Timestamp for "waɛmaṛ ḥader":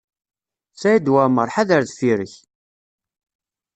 1.13-1.81